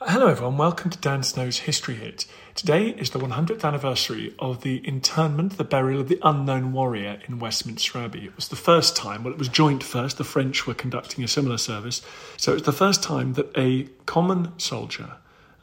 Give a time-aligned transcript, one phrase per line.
[0.00, 0.56] Hello, everyone.
[0.56, 2.26] Welcome to Dan Snow's History Hit.
[2.56, 7.38] Today is the 100th anniversary of the internment, the burial of the unknown warrior in
[7.38, 8.24] Westminster Abbey.
[8.24, 11.28] It was the first time, well, it was joint first, the French were conducting a
[11.28, 12.02] similar service.
[12.36, 15.12] So it was the first time that a common soldier,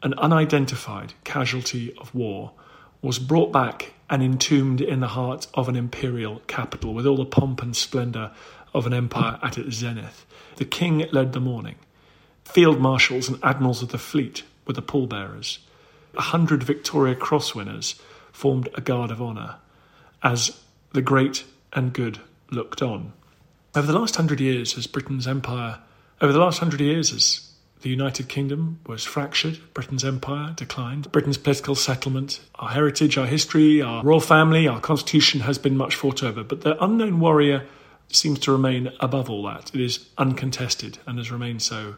[0.01, 2.53] an unidentified casualty of war,
[3.01, 7.25] was brought back and entombed in the heart of an imperial capital with all the
[7.25, 8.31] pomp and splendour
[8.73, 10.25] of an empire at its zenith.
[10.55, 11.75] The king led the mourning.
[12.51, 15.59] Field marshals and admirals of the fleet were the pallbearers.
[16.15, 17.95] A hundred Victoria Cross winners
[18.33, 19.55] formed a guard of honour
[20.21, 20.59] as
[20.91, 22.19] the great and good
[22.49, 23.13] looked on.
[23.73, 25.79] Over the last hundred years, as Britain's empire,
[26.19, 27.49] over the last hundred years, as
[27.83, 33.81] the United Kingdom was fractured, Britain's empire declined, Britain's political settlement, our heritage, our history,
[33.81, 37.65] our royal family, our constitution has been much fought over, but the unknown warrior
[38.09, 39.73] seems to remain above all that.
[39.73, 41.95] It is uncontested and has remained so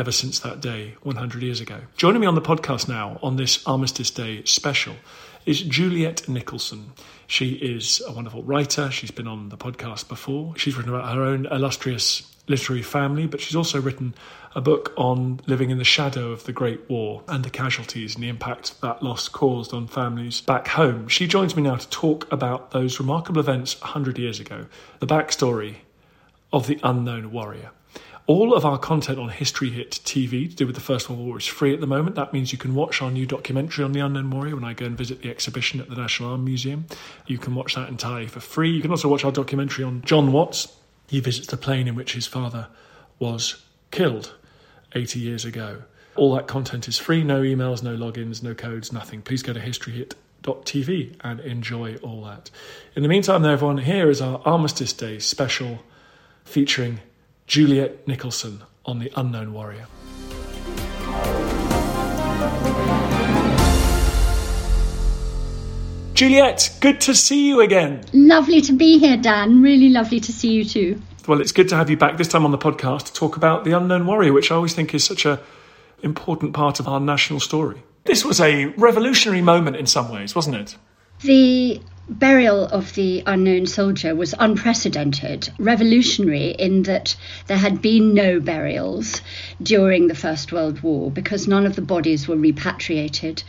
[0.00, 1.78] ever since that day 100 years ago.
[1.98, 4.94] Joining me on the podcast now on this Armistice Day special
[5.44, 6.92] is Juliet Nicolson.
[7.26, 8.90] She is a wonderful writer.
[8.90, 10.56] She's been on the podcast before.
[10.56, 14.14] She's written about her own illustrious literary family, but she's also written
[14.54, 18.24] a book on living in the shadow of the Great War and the casualties and
[18.24, 21.08] the impact that loss caused on families back home.
[21.08, 24.64] She joins me now to talk about those remarkable events 100 years ago,
[24.98, 25.76] the backstory
[26.54, 27.70] of the unknown warrior.
[28.30, 31.36] All of our content on History Hit TV to do with the First World War
[31.36, 32.14] is free at the moment.
[32.14, 34.86] That means you can watch our new documentary on the Unknown Warrior when I go
[34.86, 36.86] and visit the exhibition at the National Army Museum.
[37.26, 38.70] You can watch that entirely for free.
[38.70, 40.72] You can also watch our documentary on John Watts.
[41.08, 42.68] He visits the plane in which his father
[43.18, 44.32] was killed
[44.94, 45.82] 80 years ago.
[46.14, 49.22] All that content is free, no emails, no logins, no codes, nothing.
[49.22, 52.48] Please go to historyhit.tv and enjoy all that.
[52.94, 55.80] In the meantime, though, everyone, here is our Armistice Day special
[56.44, 57.00] featuring
[57.50, 59.88] Juliet Nicolson on The Unknown Warrior.
[66.14, 68.04] Juliet, good to see you again.
[68.12, 69.62] Lovely to be here, Dan.
[69.62, 71.02] Really lovely to see you too.
[71.26, 73.64] Well, it's good to have you back this time on the podcast to talk about
[73.64, 75.40] The Unknown Warrior, which I always think is such a
[76.04, 77.82] important part of our national story.
[78.04, 80.76] This was a revolutionary moment in some ways, wasn't it?
[81.22, 87.14] The burial of the unknown soldier was unprecedented, revolutionary in that
[87.46, 89.22] there had been no burials
[89.62, 93.42] during the First World War because none of the bodies were repatriated.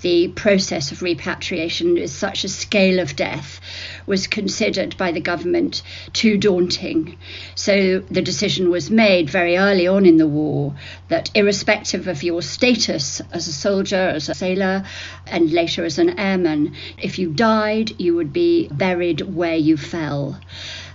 [0.00, 3.60] The process of repatriation is such a scale of death
[4.06, 5.82] was considered by the government
[6.12, 7.16] too daunting.
[7.54, 10.74] So the decision was made very early on in the war
[11.08, 14.84] that, irrespective of your status as a soldier, as a sailor,
[15.26, 20.40] and later as an airman, if you died, you would be buried where you fell.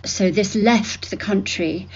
[0.06, 1.88] So this left the country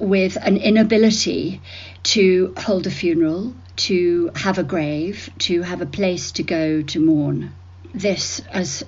[0.00, 1.60] with an inability
[2.02, 7.00] to hold a funeral, to have a grave, to have a place to go to
[7.00, 7.52] mourn.
[7.94, 8.84] This, as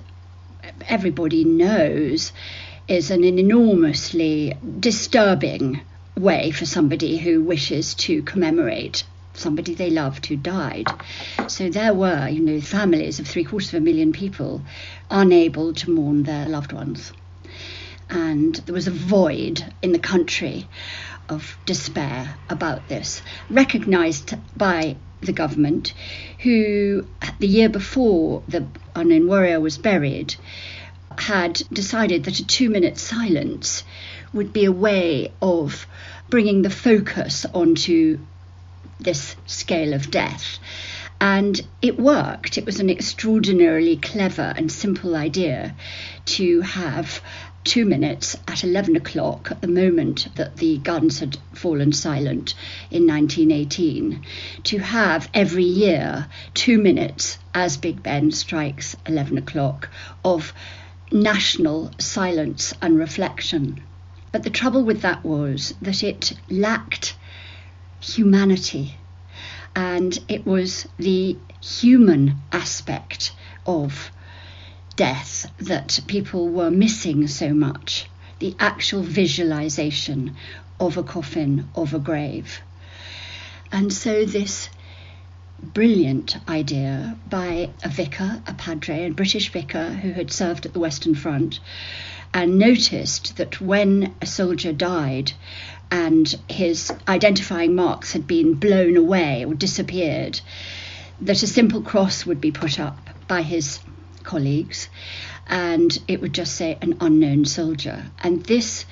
[0.87, 2.31] everybody knows
[2.87, 5.81] is an enormously disturbing
[6.17, 10.87] way for somebody who wishes to commemorate somebody they loved who died.
[11.47, 14.61] So there were, you know, families of three quarters of a million people
[15.09, 17.13] unable to mourn their loved ones.
[18.11, 20.67] And there was a void in the country
[21.29, 25.93] of despair about this, recognised by the government,
[26.39, 27.07] who
[27.39, 30.35] the year before the unknown warrior was buried,
[31.17, 33.83] had decided that a two minute silence
[34.33, 35.87] would be a way of
[36.29, 38.19] bringing the focus onto
[38.99, 40.59] this scale of death.
[41.19, 42.57] And it worked.
[42.57, 45.75] It was an extraordinarily clever and simple idea
[46.25, 47.21] to have
[47.63, 52.55] two minutes at 11 o'clock at the moment that the guns had fallen silent
[52.89, 54.23] in 1918
[54.63, 59.89] to have every year two minutes as Big Ben strikes 11 o'clock
[60.25, 60.53] of
[61.11, 63.81] national silence and reflection.
[64.31, 67.15] But the trouble with that was that it lacked
[67.99, 68.95] humanity
[69.75, 73.33] and it was the human aspect
[73.65, 74.11] of
[74.95, 78.07] death that people were missing so much
[78.39, 80.35] the actual visualization
[80.79, 82.59] of a coffin, of a grave.
[83.71, 84.69] And so, this
[85.61, 90.79] brilliant idea by a vicar, a padre, a British vicar who had served at the
[90.79, 91.59] Western Front,
[92.33, 95.33] and noticed that when a soldier died,
[95.91, 100.41] and his identifying marks had been blown away or disappeared,
[101.19, 103.79] that a simple cross would be put up by his
[104.23, 104.89] colleagues
[105.47, 108.05] and it would just say an unknown soldier.
[108.19, 108.85] And this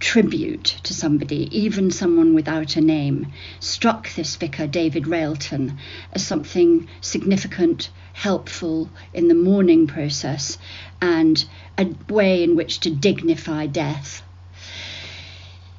[0.00, 5.78] tribute to somebody, even someone without a name, struck this vicar, David Railton,
[6.12, 10.58] as something significant, helpful in the mourning process,
[11.00, 11.44] and
[11.78, 14.22] a way in which to dignify death.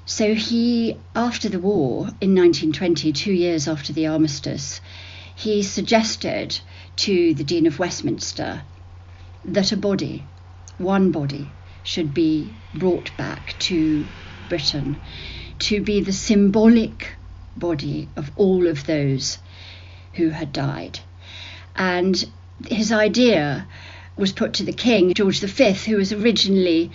[0.05, 4.81] So he, after the war in 1920, two years after the armistice,
[5.35, 6.59] he suggested
[6.97, 8.61] to the Dean of Westminster
[9.45, 10.23] that a body,
[10.77, 11.51] one body,
[11.83, 14.07] should be brought back to
[14.49, 14.97] Britain
[15.59, 17.15] to be the symbolic
[17.55, 19.37] body of all of those
[20.13, 20.99] who had died.
[21.75, 22.23] And
[22.67, 23.67] his idea
[24.17, 26.91] was put to the king, George V, who was originally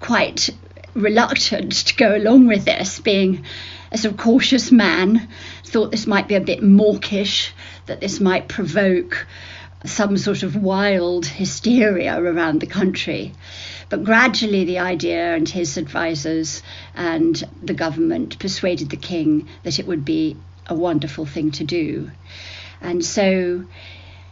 [0.00, 0.50] quite
[0.94, 3.44] reluctant to go along with this, being
[3.90, 5.28] a sort of cautious man,
[5.64, 7.52] thought this might be a bit mawkish,
[7.86, 9.26] that this might provoke
[9.84, 13.32] some sort of wild hysteria around the country.
[13.90, 16.62] But gradually, the idea and his advisors
[16.94, 20.36] and the government persuaded the king that it would be
[20.66, 22.10] a wonderful thing to do.
[22.80, 23.64] And so,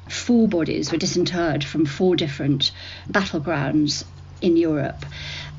[0.08, 2.72] four bodies were disinterred from four different
[3.10, 4.04] battlegrounds
[4.40, 5.04] in Europe.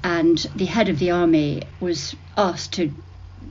[0.03, 2.91] And the head of the army was asked to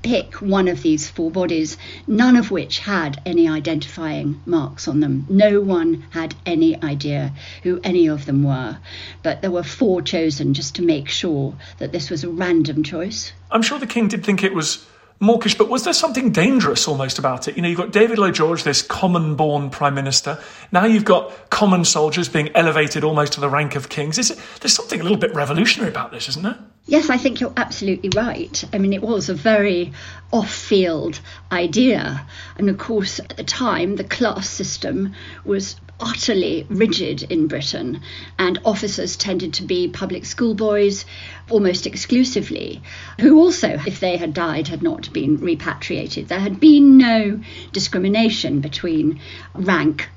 [0.03, 5.27] pick one of these four bodies, none of which had any identifying marks on them.
[5.29, 8.79] No one had any idea who any of them were.
[9.23, 13.33] But there were four chosen just to make sure that this was a random choice.
[13.51, 14.87] I'm sure the king did think it was
[15.21, 17.57] mawkish, but was there something dangerous almost about it?
[17.57, 20.39] You know, you've got David Lloyd George, this common born prime minister.
[20.73, 24.19] Now you've got common soldiers being elevated almost to the rank of kings.
[24.19, 26.59] Is it, there's something a little bit revolutionary about this, isn't there?
[26.85, 28.65] Yes, I think you're absolutely right.
[28.73, 29.93] I mean, it was a very
[30.33, 31.21] off field
[31.53, 32.27] idea.
[32.57, 35.15] And of course, at the time, the class system
[35.45, 38.01] was utterly rigid in Britain,
[38.37, 41.05] and officers tended to be public schoolboys
[41.49, 42.83] almost exclusively,
[43.21, 46.27] who also, if they had died, had not been repatriated.
[46.27, 47.41] There had been no
[47.73, 49.21] discrimination between
[49.55, 50.09] rank.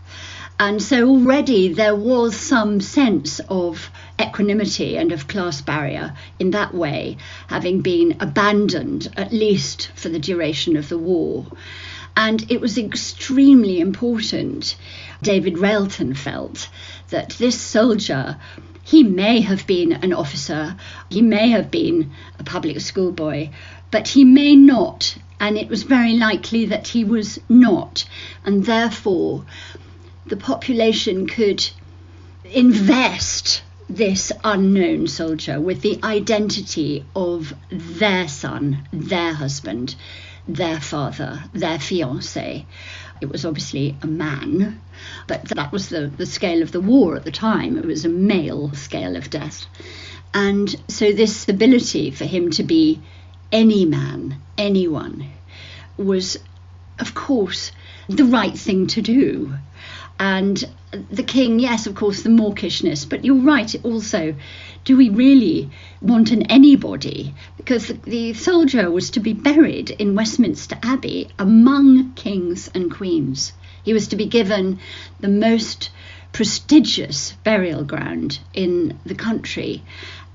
[0.58, 6.74] And so already there was some sense of equanimity and of class barrier in that
[6.74, 7.18] way,
[7.48, 11.46] having been abandoned, at least for the duration of the war.
[12.18, 14.78] And it was extremely important,
[15.22, 16.70] David Railton felt,
[17.10, 18.38] that this soldier,
[18.84, 20.78] he may have been an officer,
[21.10, 23.50] he may have been a public schoolboy,
[23.92, 25.18] but he may not.
[25.40, 28.06] And it was very likely that he was not.
[28.46, 29.46] And therefore,
[30.26, 31.68] the population could
[32.46, 39.96] invest this unknown soldier with the identity of their son, their husband,
[40.48, 42.66] their father, their fiance.
[43.22, 44.82] It was obviously a man,
[45.28, 47.78] but that was the, the scale of the war at the time.
[47.78, 49.66] It was a male scale of death.
[50.34, 53.02] And so, this ability for him to be
[53.52, 55.31] any man, anyone,
[55.96, 56.38] was,
[57.00, 57.72] of course,
[58.10, 59.54] the right thing to do.
[60.20, 60.64] And
[60.95, 64.36] the king, yes, of course, the mawkishness, but you're right also.
[64.83, 65.69] Do we really
[66.01, 67.33] want an anybody?
[67.57, 73.53] Because the, the soldier was to be buried in Westminster Abbey among kings and queens.
[73.83, 74.80] He was to be given
[75.19, 75.90] the most
[76.31, 79.83] prestigious burial ground in the country.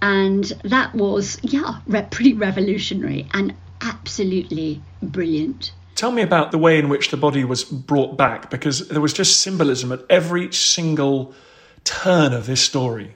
[0.00, 5.73] And that was, yeah, pretty revolutionary and absolutely brilliant.
[5.95, 9.13] Tell me about the way in which the body was brought back, because there was
[9.13, 11.35] just symbolism at every single
[11.85, 13.15] turn of this story.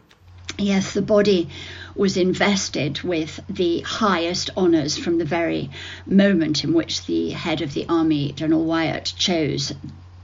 [0.59, 1.49] Yes, the body
[1.97, 5.71] was invested with the highest honours from the very
[6.07, 9.73] moment in which the head of the army, General Wyatt, chose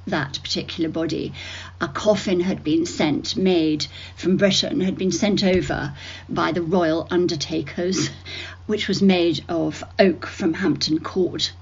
[0.07, 1.33] that particular body.
[1.81, 5.95] A coffin had been sent, made from Britain, had been sent over
[6.29, 8.11] by the royal undertakers,
[8.67, 11.53] which was made of oak from Hampton Court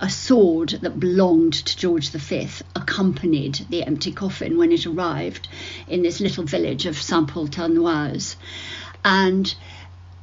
[0.00, 5.48] a sword that belonged to George V accompanied the empty coffin when it arrived
[5.88, 8.36] in this little village of Saint Paul Talnoise.
[9.04, 9.54] And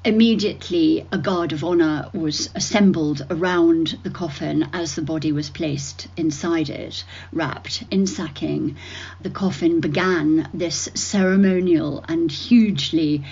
[0.05, 6.07] immediately a guard of honour was assembled around the coffin as the body was placed
[6.17, 8.75] inside it, wrapped in sacking.
[9.21, 13.23] The coffin began this ceremonial and hugely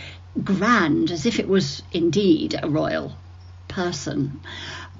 [0.43, 3.15] grand, as if it was indeed a royal
[3.67, 4.39] person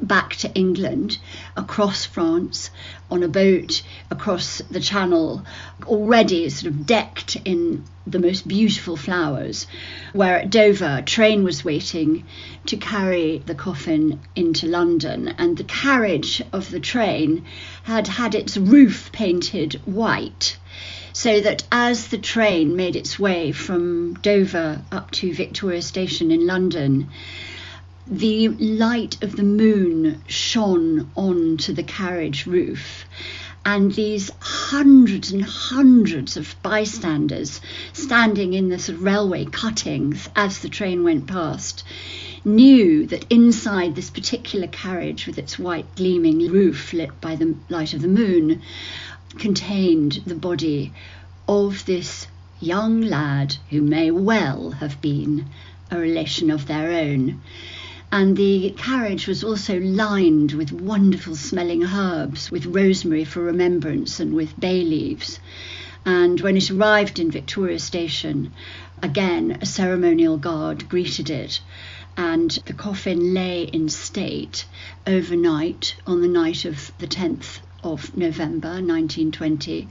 [0.02, 1.18] back to England
[1.56, 2.70] across France
[3.10, 5.46] on a boat across the channel,
[5.84, 9.68] already sort of decked in the most beautiful flowers,
[10.14, 12.26] where at Dover a train was waiting
[12.66, 17.46] to carry the coffin into London, and the carriage of the train
[17.84, 20.58] had had its roof painted white.
[21.14, 26.48] So that as the train made its way from Dover up to Victoria Station in
[26.48, 27.10] London,
[28.08, 33.06] the light of the moon shone onto the carriage roof
[33.64, 37.62] and these hundreds and hundreds of bystanders
[37.94, 41.84] standing in the sort of railway cuttings as the train went past
[42.44, 47.94] knew that inside this particular carriage with its white gleaming roof lit by the light
[47.94, 48.60] of the moon
[49.38, 50.92] contained the body
[51.48, 52.26] of this
[52.60, 55.46] young lad who may well have been
[55.92, 57.40] a relation of their own
[58.14, 64.34] and the carriage was also lined with wonderful smelling herbs, with rosemary for remembrance and
[64.34, 65.40] with bay leaves.
[66.06, 68.52] And when it arrived in Victoria Station,
[69.02, 71.62] again a ceremonial guard greeted it,
[72.18, 74.66] and the coffin lay in state
[75.08, 79.88] overnight on the night of the 10th of November 1920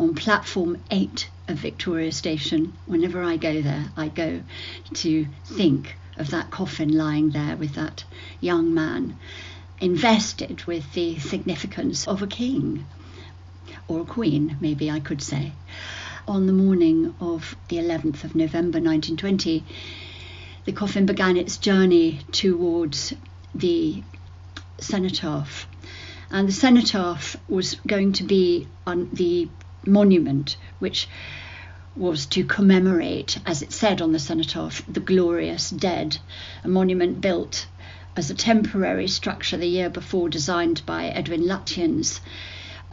[0.00, 2.72] on platform 8 of Victoria Station.
[2.86, 4.42] Whenever I go there, I go
[4.94, 8.04] to think of that coffin lying there with that
[8.40, 9.16] young man,
[9.80, 12.86] invested with the significance of a king
[13.88, 15.52] or a queen, maybe I could say.
[16.28, 19.64] On the morning of the 11th of November 1920,
[20.64, 23.12] the coffin began its journey towards
[23.54, 24.02] the
[24.78, 25.66] cenotaph.
[26.30, 29.48] And the cenotaph was going to be on the
[29.84, 31.08] monument which
[31.96, 36.16] was to commemorate, as it said on the cenotaph, the glorious dead,
[36.64, 37.66] a monument built
[38.16, 42.20] as a temporary structure the year before, designed by Edwin Lutyens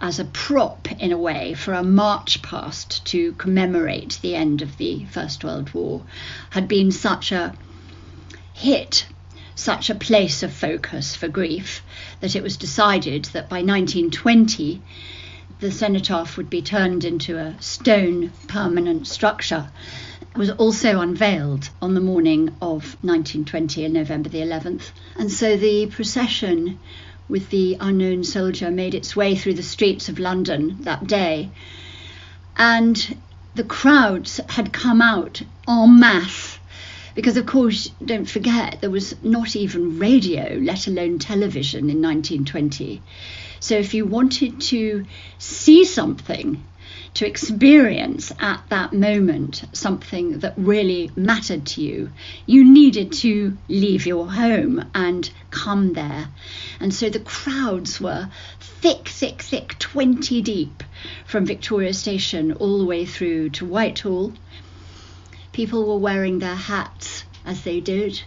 [0.01, 4.77] as a prop in a way for a march past to commemorate the end of
[4.77, 6.03] the First World War,
[6.51, 7.53] had been such a
[8.53, 9.05] hit,
[9.55, 11.83] such a place of focus for grief,
[12.21, 14.81] that it was decided that by 1920
[15.59, 19.69] the cenotaph would be turned into a stone permanent structure
[20.35, 24.91] was also unveiled on the morning of 1920 and November the 11th.
[25.17, 26.79] And so the procession
[27.27, 31.49] with the unknown soldier made its way through the streets of London that day.
[32.55, 33.17] And
[33.55, 36.57] the crowds had come out en masse
[37.15, 43.01] because, of course, don't forget, there was not even radio, let alone television, in 1920.
[43.59, 45.05] So if you wanted to
[45.37, 46.63] see something,
[47.15, 52.11] to experience at that moment something that really mattered to you,
[52.45, 56.29] you needed to leave your home and come there.
[56.79, 60.83] And so the crowds were thick, thick, thick, 20 deep
[61.25, 64.33] from Victoria Station all the way through to Whitehall.
[65.51, 68.21] People were wearing their hats as they did.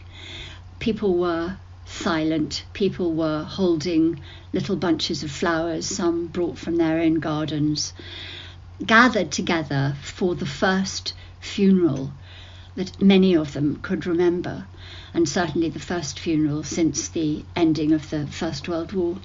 [0.80, 1.56] People were
[1.92, 2.64] silent.
[2.72, 4.20] People were holding
[4.52, 7.92] little bunches of flowers, some brought from their own gardens,
[8.84, 12.12] gathered together for the first funeral
[12.74, 14.66] that many of them could remember,
[15.12, 19.18] and certainly the first funeral since the ending of the First World War.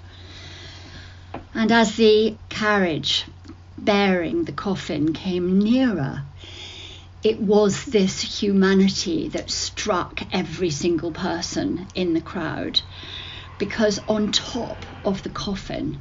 [1.53, 3.25] And as the carriage
[3.77, 6.23] bearing the coffin came nearer,
[7.27, 12.79] it was this humanity that struck every single person in the crowd
[13.57, 15.99] because on top of the coffin,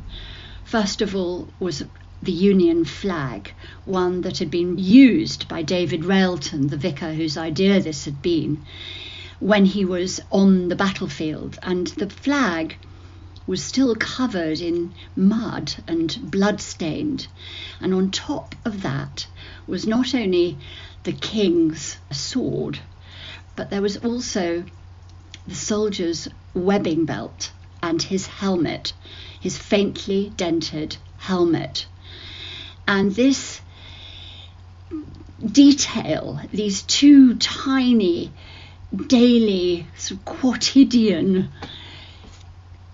[0.62, 1.82] first of all, was
[2.22, 3.52] the Union flag,
[3.84, 8.64] one that had been used by David Railton, the vicar whose idea this had been,
[9.40, 11.58] when he was on the battlefield.
[11.60, 12.76] And the flag
[13.48, 17.26] was still covered in mud and blood-stained.
[17.80, 19.26] And on top of that
[19.66, 20.58] was not only
[21.06, 22.80] the king's sword,
[23.54, 24.64] but there was also
[25.46, 28.92] the soldier's webbing belt and his helmet,
[29.40, 31.86] his faintly dented helmet.
[32.88, 33.60] And this
[35.44, 38.32] detail, these two tiny
[39.06, 41.50] daily sort of quotidian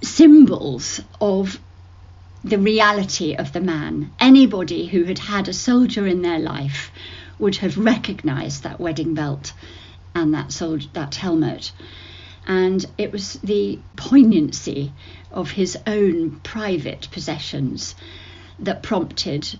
[0.03, 1.59] symbols of
[2.45, 4.13] the reality of the man.
[4.21, 6.91] Anybody who had had a soldier in their life
[7.43, 9.53] would have recognized that webbing belt
[10.15, 11.73] and that soldier, that helmet.
[12.47, 14.93] And it was the poignancy
[15.33, 17.97] of his own private possessions
[18.61, 19.59] that prompted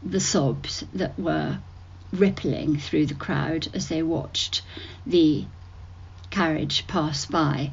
[0.00, 1.58] the sobs that were
[2.12, 4.62] rippling through the crowd as they watched
[5.04, 5.44] the
[6.30, 7.72] carriage pass by.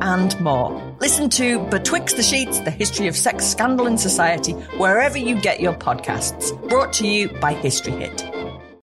[0.00, 0.96] and more.
[1.00, 5.60] Listen to Betwixt the Sheets, the history of sex scandal in society, wherever you get
[5.60, 6.52] your podcasts.
[6.68, 8.24] Brought to you by History Hit.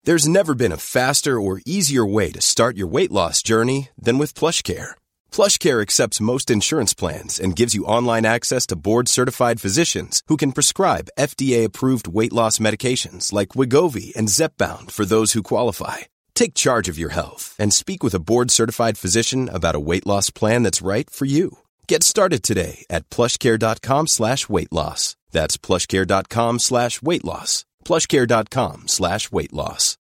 [0.04, 4.20] There's never been a faster or easier way to start your weight loss journey than
[4.20, 4.92] with PlushCare.
[5.32, 10.52] PlushCare accepts most insurance plans and gives you online access to board-certified physicians who can
[10.52, 16.02] prescribe FDA-approved weight loss medications like Wegovy and Zepbound for those who qualify.
[16.36, 20.30] Take charge of your health and speak with a board-certified physician about a weight loss
[20.30, 21.58] plan that's right for you.
[21.88, 25.16] Get started today at plushcare.com slash weight loss.
[25.32, 27.66] That's plushcare.com slash weight loss.
[27.84, 29.98] Plushcare.com slash weight loss.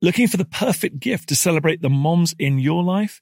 [0.00, 3.20] Looking for the perfect gift to celebrate the moms in your life?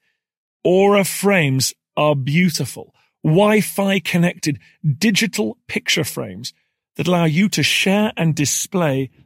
[0.63, 4.59] Aura frames are beautiful, Wi-Fi connected
[4.99, 6.53] digital picture frames
[6.97, 9.11] that allow you to share and display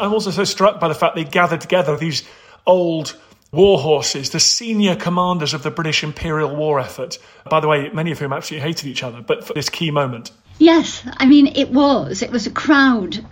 [0.00, 2.22] I'm also so struck by the fact they gathered together these
[2.66, 3.16] old
[3.52, 7.18] war horses, the senior commanders of the British Imperial War effort.
[7.48, 10.30] By the way, many of whom absolutely hated each other, but for this key moment.
[10.58, 12.22] Yes, I mean, it was.
[12.22, 13.24] It was a crowd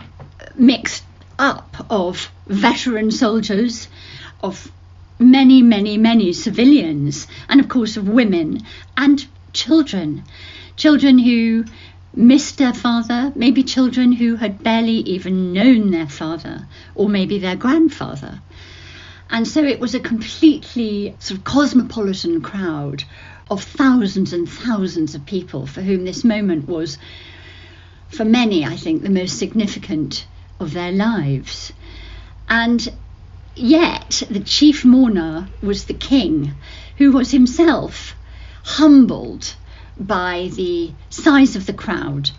[0.55, 1.03] mixed
[1.37, 3.87] up of veteran soldiers,
[4.43, 4.71] of
[5.19, 8.61] many, many, many civilians, and of course of women
[8.97, 10.23] and children.
[10.75, 11.65] Children who
[12.19, 17.55] missed their father, maybe children who had barely even known their father, or maybe their
[17.55, 18.41] grandfather.
[19.29, 23.05] And so it was a completely sort of cosmopolitan crowd
[23.49, 26.97] of thousands and thousands of people for whom this moment was,
[28.09, 30.27] for many, I think, the most significant
[30.59, 31.71] of their lives.
[32.49, 32.85] And
[33.55, 36.53] yet, the chief mourner was the king,
[36.97, 38.13] who was himself
[38.63, 39.55] humbled
[39.99, 42.31] by the size of the crowd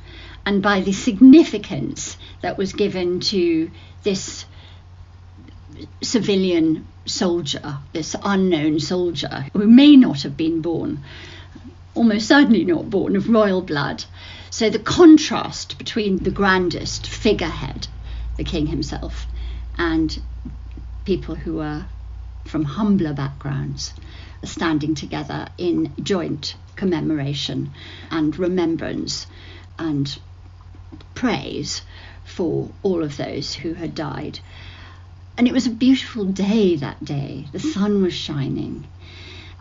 [0.47, 3.71] and by the significance that was given to
[4.03, 4.47] this
[6.03, 11.03] civilian soldier, this unknown soldier, who may not have been born,
[11.95, 14.05] almost certainly not born of royal blood.
[14.51, 17.89] So the contrast between the grandest figurehead,
[18.37, 19.27] the king himself,
[19.77, 20.21] and
[21.05, 21.87] people who were
[22.45, 23.95] from humbler backgrounds
[24.43, 27.71] standing together in joint commemoration
[28.11, 29.27] and remembrance
[29.79, 30.19] and
[31.15, 31.83] praise
[32.25, 34.41] for all of those who had died.
[35.37, 37.47] And it was a beautiful day that day.
[37.53, 38.87] The sun was shining.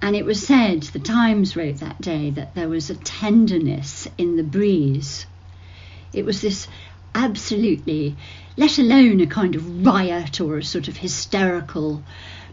[0.02, 4.38] And it was said, the Times wrote that day, that there was a tenderness in
[4.38, 5.26] the breeze.
[6.14, 6.68] It was this
[7.14, 8.16] absolutely,
[8.56, 12.04] let alone a kind of riot or a sort of hysterical,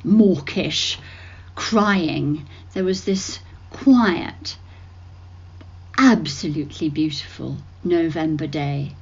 [0.07, 0.99] mawkish
[1.55, 2.47] crying.
[2.73, 3.41] There was this
[3.71, 4.57] quiet,
[5.99, 8.93] absolutely beautiful November day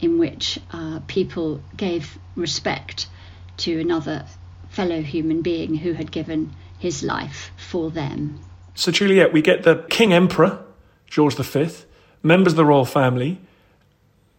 [0.00, 3.06] in which uh, people gave respect
[3.58, 4.26] to another
[4.68, 8.38] fellow human being who had given his life for them.
[8.74, 10.62] So, Juliet, we get the King Emperor,
[11.06, 11.70] George V,
[12.22, 13.40] members of the royal family,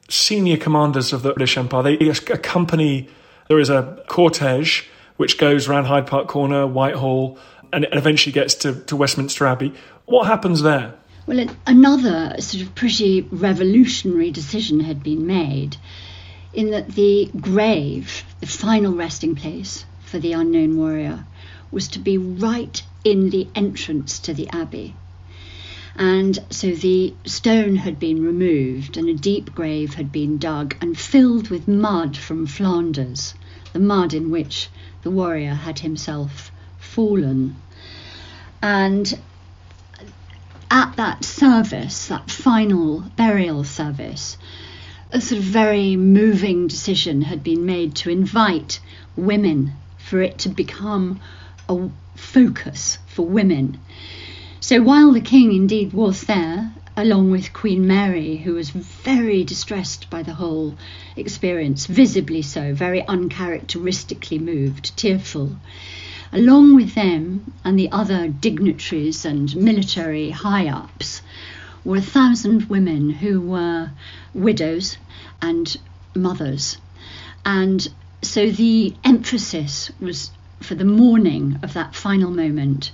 [0.09, 1.83] senior commanders of the British Empire.
[1.83, 3.09] They accompany,
[3.47, 4.85] there is a cortege
[5.17, 7.37] which goes around Hyde Park Corner, Whitehall,
[7.73, 9.73] and eventually gets to, to Westminster Abbey.
[10.05, 10.95] What happens there?
[11.25, 15.75] Well, another sort of pretty revolutionary decision had been made
[16.53, 21.25] in that the grave, the final resting place for the unknown warrior,
[21.69, 24.95] was to be right in the entrance to the abbey.
[25.95, 30.97] And so the stone had been removed and a deep grave had been dug and
[30.97, 33.33] filled with mud from Flanders,
[33.77, 34.69] the mud in which
[35.03, 37.55] the warrior had himself fallen.
[38.59, 39.19] And
[40.71, 44.35] at that service, that final burial service,
[45.11, 48.79] a sort of very moving decision had been made to invite
[49.15, 51.19] women for it to become
[51.69, 53.79] a focus for women.
[54.59, 60.09] So while the king indeed was there, along with Queen Mary, who was very distressed
[60.09, 60.75] by the whole
[61.15, 65.55] experience, visibly so, very uncharacteristically moved, tearful,
[66.33, 71.21] along with them and the other dignitaries and military high ups
[71.85, 73.91] were a thousand women who were
[74.33, 74.97] widows
[75.39, 75.77] and
[76.15, 76.77] mothers.
[77.45, 77.87] And
[78.23, 80.31] so the emphasis was
[80.61, 82.91] for the mourning of that final moment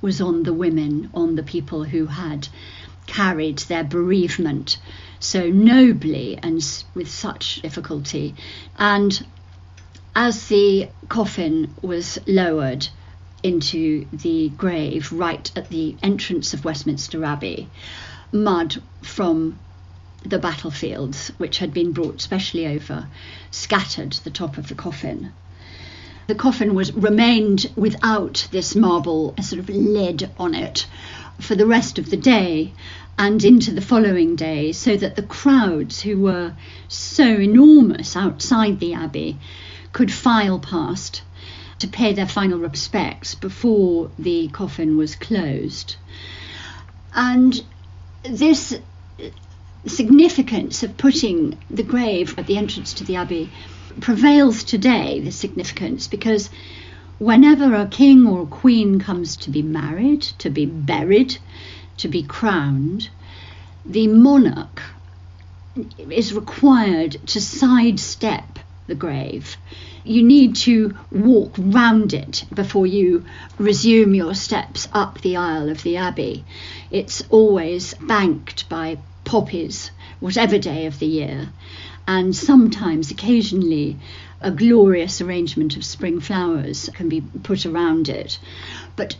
[0.00, 2.48] was on the women, on the people who had
[3.08, 4.78] carried their bereavement
[5.18, 8.34] so nobly and with such difficulty.
[8.78, 9.26] And
[10.14, 12.86] as the coffin was lowered
[13.42, 17.68] into the grave right at the entrance of Westminster Abbey,
[18.32, 19.58] mud from
[20.24, 23.08] the battlefields, which had been brought specially over,
[23.50, 25.32] scattered the top of the coffin.
[26.26, 30.86] The coffin was remained without this marble a sort of lid on it
[31.40, 32.72] for the rest of the day
[33.18, 36.54] and into the following day, so that the crowds who were
[36.86, 39.36] so enormous outside the abbey
[39.92, 41.22] could file past
[41.80, 45.96] to pay their final respects before the coffin was closed.
[47.14, 47.60] And
[48.22, 48.78] this
[49.86, 53.50] significance of putting the grave at the entrance to the abbey
[54.00, 56.50] prevails today, the significance, because
[57.18, 61.36] whenever a king or a queen comes to be married, to be buried,
[61.96, 63.08] to be crowned,
[63.84, 64.82] the monarch
[66.10, 69.56] is required to sidestep the grave.
[70.04, 73.24] You need to walk round it before you
[73.58, 76.44] resume your steps up the aisle of the abbey.
[76.90, 81.50] It's always banked by poppies, whatever day of the year,
[82.06, 83.98] and sometimes, occasionally,
[84.40, 88.38] a glorious arrangement of spring flowers can be put around it.
[88.94, 89.16] But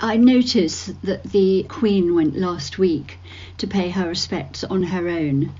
[0.00, 3.18] I notice that the Queen went last week
[3.58, 5.52] to pay her respects on her own.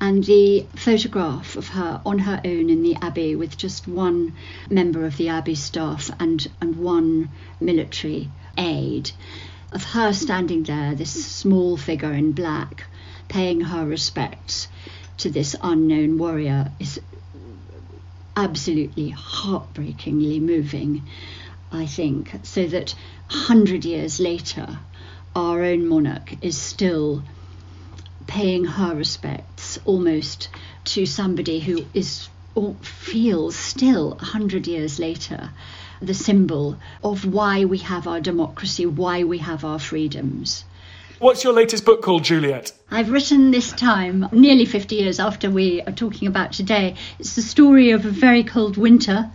[0.00, 4.34] And the photograph of her on her own in the Abbey with just one
[4.68, 8.28] member of the Abbey staff and, and one military
[8.58, 9.12] aide,
[9.72, 12.84] of her standing there, this small figure in black,
[13.28, 14.68] paying her respects
[15.18, 17.00] to this unknown warrior is
[18.36, 21.02] absolutely heartbreakingly moving,
[21.70, 22.94] I think, so that
[23.30, 24.78] 100 years later,
[25.34, 27.22] our own monarch is still
[28.26, 30.48] paying her respects almost
[30.84, 35.50] to somebody who is or feels still 100 years later
[36.02, 40.64] the symbol of why we have our democracy, why we have our freedoms.
[41.22, 42.72] What's your latest book called, Juliet?
[42.90, 46.96] I've written this time, nearly 50 years after we are talking about today.
[47.20, 49.30] It's the story of a very cold winter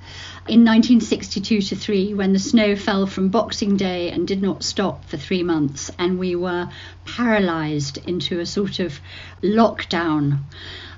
[0.50, 5.06] in 1962 to 3 when the snow fell from Boxing Day and did not stop
[5.06, 6.68] for three months, and we were
[7.06, 9.00] paralysed into a sort of
[9.42, 10.40] lockdown.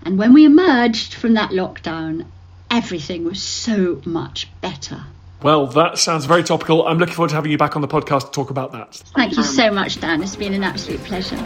[0.03, 2.25] And when we emerged from that lockdown,
[2.71, 5.03] everything was so much better.
[5.41, 6.85] Well, that sounds very topical.
[6.85, 8.95] I'm looking forward to having you back on the podcast to talk about that.
[9.15, 10.21] Thank you so much, Dan.
[10.21, 11.37] It's been an absolute pleasure.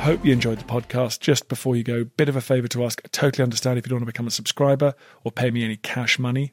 [0.00, 1.20] Hope you enjoyed the podcast.
[1.20, 3.00] Just before you go, bit of a favour to ask.
[3.04, 5.76] I totally understand if you don't want to become a subscriber or pay me any
[5.76, 6.52] cash money